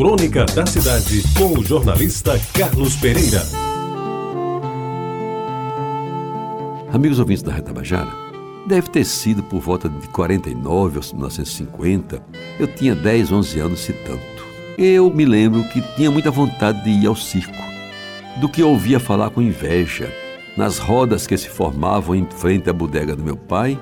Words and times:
Crônica 0.00 0.46
da 0.46 0.64
Cidade, 0.64 1.22
com 1.36 1.58
o 1.58 1.62
jornalista 1.62 2.40
Carlos 2.54 2.96
Pereira. 2.96 3.42
Amigos 6.90 7.18
ouvintes 7.18 7.42
da 7.42 7.52
Retabajara, 7.52 8.08
deve 8.66 8.88
ter 8.88 9.04
sido 9.04 9.42
por 9.42 9.60
volta 9.60 9.90
de 9.90 10.08
49 10.08 10.96
ou 10.96 11.04
1950. 11.04 12.22
Eu 12.58 12.66
tinha 12.66 12.94
10, 12.94 13.30
11 13.30 13.60
anos, 13.60 13.80
se 13.80 13.92
tanto. 13.92 14.42
Eu 14.78 15.12
me 15.12 15.26
lembro 15.26 15.62
que 15.64 15.82
tinha 15.96 16.10
muita 16.10 16.30
vontade 16.30 16.82
de 16.82 16.88
ir 16.88 17.06
ao 17.06 17.14
circo, 17.14 17.52
do 18.40 18.48
que 18.48 18.62
ouvia 18.62 18.98
falar 18.98 19.28
com 19.28 19.42
inveja, 19.42 20.10
nas 20.56 20.78
rodas 20.78 21.26
que 21.26 21.36
se 21.36 21.50
formavam 21.50 22.16
em 22.16 22.24
frente 22.24 22.70
à 22.70 22.72
bodega 22.72 23.14
do 23.14 23.22
meu 23.22 23.36
pai, 23.36 23.78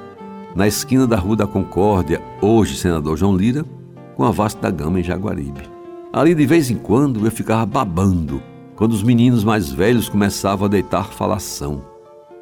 na 0.57 0.67
esquina 0.67 1.07
da 1.07 1.17
Rua 1.17 1.37
da 1.37 1.47
Concórdia, 1.47 2.21
hoje 2.43 2.77
senador 2.77 3.17
João 3.17 3.37
Lira, 3.37 3.65
com 4.17 4.25
a 4.25 4.33
Vasta 4.33 4.69
Gama 4.69 4.99
em 4.99 5.05
Jaguaribe. 5.05 5.78
Ali 6.13 6.35
de 6.35 6.47
vez 6.47 6.71
em 6.71 6.77
quando 6.77 7.25
eu 7.25 7.31
ficava 7.31 7.67
babando 7.67 8.43
quando 8.75 8.93
os 8.93 9.03
meninos 9.03 9.45
mais 9.45 9.71
velhos 9.71 10.09
começavam 10.09 10.67
a 10.67 10.69
deitar 10.69 11.09
falação, 11.13 11.85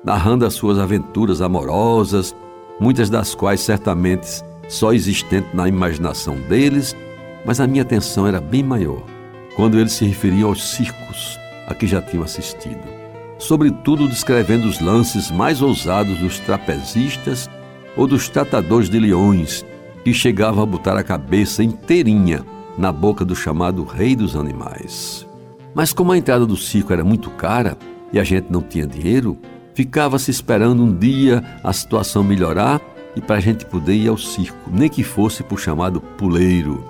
narrando 0.05 0.45
as 0.45 0.55
suas 0.55 0.79
aventuras 0.79 1.41
amorosas, 1.41 2.37
muitas 2.79 3.11
das 3.11 3.35
quais 3.35 3.61
certamente 3.61 4.45
só 4.69 4.93
existentes 4.93 5.53
na 5.55 5.67
imaginação 5.67 6.37
deles, 6.49 6.95
mas 7.45 7.59
a 7.59 7.67
minha 7.67 7.83
atenção 7.83 8.27
era 8.27 8.41
bem 8.41 8.63
maior 8.63 9.03
quando 9.57 9.79
eles 9.79 9.95
se 9.95 10.05
referiam 10.05 10.51
aos 10.51 10.73
circos 10.73 11.39
a 11.67 11.75
que 11.75 11.87
já 11.87 12.01
tinham 12.03 12.23
assistido, 12.23 12.85
sobretudo 13.39 14.07
descrevendo 14.07 14.69
os 14.69 14.79
lances 14.79 15.31
mais 15.31 15.61
ousados 15.61 16.19
dos 16.19 16.39
trapezistas 16.39 17.51
ou 17.97 18.07
dos 18.07 18.29
tratadores 18.29 18.89
de 18.89 19.01
leões 19.01 19.65
que 20.05 20.13
chegavam 20.13 20.63
a 20.63 20.67
botar 20.67 20.97
a 20.97 21.03
cabeça 21.03 21.65
inteirinha 21.65 22.45
na 22.79 22.93
boca 22.93 23.25
do 23.25 23.35
chamado 23.35 23.85
rei 23.85 24.15
dos 24.15 24.37
animais. 24.37 25.27
Mas 25.75 25.93
como 25.93 26.13
a 26.13 26.19
entrada 26.19 26.47
do 26.47 26.57
circo 26.57 26.93
era 26.93 27.05
muito 27.05 27.31
cara 27.31 27.77
e 28.13 28.19
a 28.19 28.25
gente 28.25 28.47
não 28.51 28.63
tinha 28.63 28.87
dinheiro, 28.87 29.37
ficava-se 29.75 30.31
esperando 30.31 30.83
um 30.83 30.97
dia 30.97 31.45
a 31.63 31.73
situação 31.73 32.25
melhorar 32.25 32.81
e 33.15 33.21
para 33.21 33.37
a 33.37 33.41
gente 33.41 33.65
poder 33.65 33.95
ir 33.95 34.09
ao 34.09 34.19
circo, 34.19 34.71
nem 34.71 34.89
que 34.89 35.03
fosse 35.03 35.43
por 35.43 35.59
chamado 35.59 36.01
puleiro. 36.01 36.85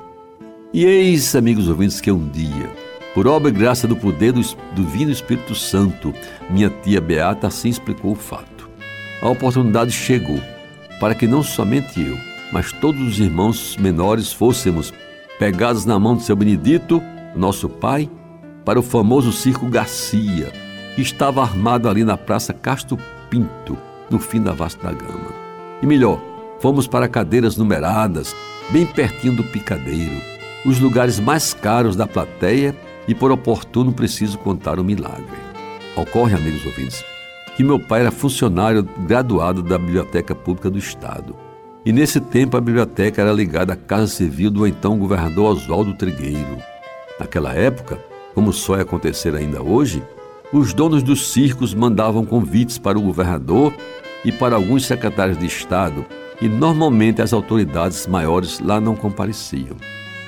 E 0.72 0.84
eis, 0.84 1.34
amigos 1.34 1.68
ouvintes, 1.68 2.00
que 2.00 2.10
um 2.10 2.28
dia, 2.28 2.70
por 3.14 3.26
obra 3.26 3.48
e 3.48 3.52
graça 3.52 3.88
do 3.88 3.96
poder 3.96 4.32
do, 4.32 4.40
do 4.40 4.84
Divino 4.84 5.10
Espírito 5.10 5.54
Santo, 5.54 6.12
minha 6.50 6.68
tia 6.68 7.00
Beata 7.00 7.46
assim 7.46 7.68
explicou 7.68 8.12
o 8.12 8.16
fato. 8.16 8.68
A 9.22 9.28
oportunidade 9.28 9.92
chegou 9.92 10.40
para 11.00 11.14
que 11.14 11.26
não 11.26 11.42
somente 11.42 12.00
eu, 12.00 12.18
mas 12.52 12.72
todos 12.72 13.00
os 13.00 13.18
irmãos 13.18 13.76
menores 13.76 14.32
fôssemos 14.32 14.92
pegados 15.38 15.84
na 15.84 15.98
mão 15.98 16.16
de 16.16 16.22
seu 16.22 16.34
Benedito, 16.34 17.02
nosso 17.34 17.68
pai, 17.68 18.08
para 18.64 18.80
o 18.80 18.82
famoso 18.82 19.32
Circo 19.32 19.66
Garcia, 19.66 20.50
que 20.94 21.02
estava 21.02 21.42
armado 21.42 21.88
ali 21.88 22.04
na 22.04 22.16
Praça 22.16 22.52
Castro 22.52 22.98
Pinto, 23.28 23.76
no 24.10 24.18
fim 24.18 24.42
da 24.42 24.52
Vasta 24.52 24.90
Gama. 24.92 25.34
E 25.82 25.86
melhor, 25.86 26.20
fomos 26.58 26.86
para 26.86 27.08
cadeiras 27.08 27.56
numeradas, 27.56 28.34
bem 28.70 28.86
pertinho 28.86 29.36
do 29.36 29.44
picadeiro, 29.44 30.16
os 30.64 30.80
lugares 30.80 31.20
mais 31.20 31.52
caros 31.52 31.94
da 31.94 32.06
plateia 32.06 32.74
e 33.06 33.14
por 33.14 33.30
oportuno 33.30 33.92
preciso 33.92 34.38
contar 34.38 34.78
o 34.78 34.82
um 34.82 34.84
milagre. 34.84 35.46
Ocorre, 35.94 36.34
amigos 36.34 36.64
ouvintes, 36.64 37.04
que 37.56 37.62
meu 37.62 37.78
pai 37.78 38.00
era 38.00 38.10
funcionário 38.10 38.82
graduado 39.06 39.62
da 39.62 39.78
Biblioteca 39.78 40.34
Pública 40.34 40.70
do 40.70 40.78
Estado. 40.78 41.45
E 41.86 41.92
nesse 41.92 42.20
tempo 42.20 42.56
a 42.56 42.60
biblioteca 42.60 43.22
era 43.22 43.32
ligada 43.32 43.74
à 43.74 43.76
Casa 43.76 44.08
Civil 44.08 44.50
do 44.50 44.66
então 44.66 44.98
governador 44.98 45.52
Oswaldo 45.52 45.94
Trigueiro. 45.94 46.58
Naquela 47.16 47.54
época, 47.54 47.96
como 48.34 48.52
só 48.52 48.74
acontecer 48.74 49.36
ainda 49.36 49.62
hoje, 49.62 50.02
os 50.52 50.74
donos 50.74 51.00
dos 51.00 51.32
circos 51.32 51.72
mandavam 51.74 52.26
convites 52.26 52.76
para 52.76 52.98
o 52.98 53.02
governador 53.02 53.72
e 54.24 54.32
para 54.32 54.56
alguns 54.56 54.84
secretários 54.84 55.38
de 55.38 55.46
Estado, 55.46 56.04
e 56.42 56.48
normalmente 56.48 57.22
as 57.22 57.32
autoridades 57.32 58.04
maiores 58.08 58.58
lá 58.58 58.80
não 58.80 58.96
compareciam. 58.96 59.76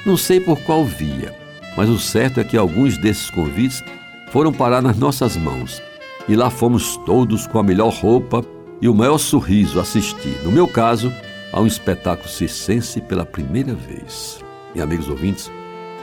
Não 0.07 0.17
sei 0.17 0.39
por 0.39 0.61
qual 0.61 0.85
via, 0.85 1.35
mas 1.77 1.89
o 1.89 1.99
certo 1.99 2.39
é 2.39 2.45
que 2.45 2.57
alguns 2.57 2.97
desses 2.97 3.31
convites 3.31 3.83
foram 4.31 4.53
parar 4.53 4.81
nas 4.81 4.97
nossas 4.97 5.37
mãos 5.37 5.83
e 6.29 6.37
lá 6.37 6.51
fomos 6.51 6.97
todos 6.99 7.49
com 7.49 7.59
a 7.59 7.65
melhor 7.65 7.93
roupa 7.93 8.45
e 8.81 8.89
o 8.89 8.95
maior 8.95 9.19
sorriso 9.19 9.81
assistir, 9.81 10.39
no 10.45 10.53
meu 10.53 10.69
caso, 10.69 11.13
a 11.53 11.61
um 11.61 11.67
espetáculo 11.67 12.29
circense 12.29 13.01
pela 13.01 13.25
primeira 13.25 13.75
vez. 13.75 14.41
E 14.75 14.81
amigos 14.81 15.09
ouvintes, 15.09 15.51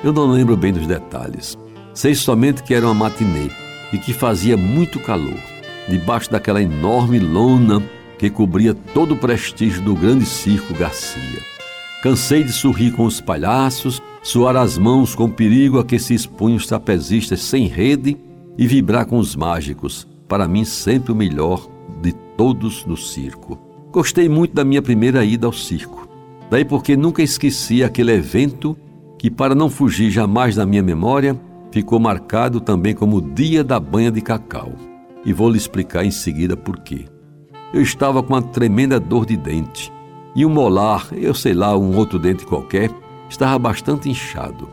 eu 0.03 0.11
não 0.11 0.27
lembro 0.27 0.57
bem 0.57 0.73
dos 0.73 0.87
detalhes. 0.87 1.57
Sei 1.93 2.13
somente 2.13 2.63
que 2.63 2.73
era 2.73 2.85
uma 2.85 2.93
matinê 2.93 3.49
e 3.93 3.97
que 3.97 4.13
fazia 4.13 4.57
muito 4.57 4.99
calor, 4.99 5.39
debaixo 5.87 6.29
daquela 6.29 6.61
enorme 6.61 7.19
lona 7.19 7.81
que 8.17 8.29
cobria 8.29 8.73
todo 8.73 9.13
o 9.13 9.17
prestígio 9.17 9.81
do 9.81 9.95
grande 9.95 10.25
circo 10.25 10.73
Garcia. 10.73 11.41
Cansei 12.01 12.43
de 12.43 12.51
sorrir 12.51 12.91
com 12.91 13.05
os 13.05 13.19
palhaços, 13.19 14.01
suar 14.21 14.55
as 14.55 14.77
mãos 14.77 15.15
com 15.15 15.25
o 15.25 15.31
perigo 15.31 15.79
a 15.79 15.85
que 15.85 15.97
se 15.97 16.13
expunham 16.13 16.57
os 16.57 16.67
trapezistas 16.67 17.41
sem 17.41 17.67
rede 17.67 18.17
e 18.57 18.67
vibrar 18.67 19.05
com 19.05 19.17
os 19.17 19.35
mágicos, 19.35 20.07
para 20.27 20.47
mim 20.47 20.65
sempre 20.65 21.11
o 21.11 21.15
melhor 21.15 21.67
de 22.01 22.11
todos 22.37 22.85
no 22.85 22.95
circo. 22.95 23.64
Gostei 23.95 24.27
muito 24.27 24.53
da 24.53 24.65
minha 24.65 24.81
primeira 24.81 25.23
ida 25.23 25.47
ao 25.47 25.53
circo. 25.53 26.05
Daí 26.51 26.65
porque 26.65 26.97
nunca 26.97 27.23
esqueci 27.23 27.81
aquele 27.81 28.11
evento 28.11 28.77
que, 29.17 29.31
para 29.31 29.55
não 29.55 29.69
fugir 29.69 30.11
jamais 30.11 30.53
da 30.53 30.65
minha 30.65 30.83
memória, 30.83 31.39
ficou 31.71 31.97
marcado 31.97 32.59
também 32.59 32.93
como 32.93 33.15
o 33.15 33.21
dia 33.21 33.63
da 33.63 33.79
banha 33.79 34.11
de 34.11 34.19
cacau. 34.19 34.73
E 35.25 35.31
vou 35.31 35.49
lhe 35.49 35.57
explicar 35.57 36.03
em 36.03 36.11
seguida 36.11 36.57
por 36.57 36.79
quê. 36.79 37.05
Eu 37.73 37.81
estava 37.81 38.21
com 38.21 38.33
uma 38.33 38.41
tremenda 38.41 38.99
dor 38.99 39.25
de 39.25 39.37
dente 39.37 39.89
e 40.35 40.45
um 40.45 40.49
molar, 40.49 41.07
eu 41.13 41.33
sei 41.33 41.53
lá, 41.53 41.77
um 41.77 41.95
outro 41.95 42.19
dente 42.19 42.45
qualquer, 42.45 42.91
estava 43.29 43.57
bastante 43.57 44.09
inchado. 44.09 44.67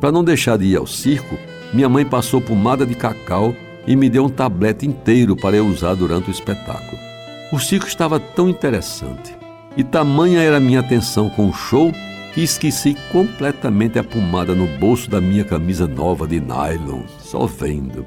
Para 0.00 0.10
não 0.10 0.24
deixar 0.24 0.56
de 0.56 0.64
ir 0.64 0.76
ao 0.78 0.86
circo, 0.86 1.36
minha 1.70 1.90
mãe 1.90 2.06
passou 2.06 2.40
pomada 2.40 2.86
de 2.86 2.94
cacau 2.94 3.54
e 3.86 3.94
me 3.94 4.08
deu 4.08 4.24
um 4.24 4.30
tablete 4.30 4.86
inteiro 4.86 5.36
para 5.36 5.54
eu 5.54 5.66
usar 5.66 5.92
durante 5.92 6.30
o 6.30 6.32
espetáculo. 6.32 7.03
O 7.54 7.60
circo 7.60 7.86
estava 7.86 8.18
tão 8.18 8.48
interessante 8.48 9.32
e 9.76 9.84
tamanha 9.84 10.40
era 10.40 10.58
minha 10.58 10.80
atenção 10.80 11.30
com 11.30 11.48
o 11.48 11.52
show 11.52 11.92
que 12.32 12.42
esqueci 12.42 12.96
completamente 13.12 13.96
a 13.96 14.02
pomada 14.02 14.56
no 14.56 14.66
bolso 14.66 15.08
da 15.08 15.20
minha 15.20 15.44
camisa 15.44 15.86
nova 15.86 16.26
de 16.26 16.40
nylon, 16.40 17.02
só 17.20 17.46
vendo. 17.46 18.04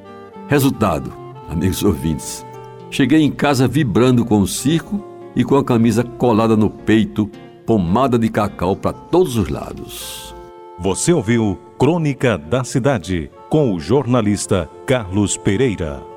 Resultado, 0.49 1.13
amigos 1.47 1.81
ouvintes, 1.81 2.45
cheguei 2.91 3.21
em 3.21 3.31
casa 3.31 3.69
vibrando 3.69 4.25
com 4.25 4.41
o 4.41 4.47
circo 4.47 5.01
e 5.33 5.45
com 5.45 5.55
a 5.55 5.63
camisa 5.63 6.03
colada 6.03 6.57
no 6.57 6.69
peito, 6.69 7.31
pomada 7.65 8.19
de 8.19 8.27
cacau 8.27 8.75
para 8.75 8.91
todos 8.91 9.37
os 9.37 9.47
lados. 9.47 10.35
Você 10.77 11.13
ouviu 11.13 11.57
Crônica 11.79 12.37
da 12.37 12.65
Cidade 12.65 13.31
com 13.49 13.73
o 13.73 13.79
jornalista 13.79 14.69
Carlos 14.85 15.37
Pereira. 15.37 16.16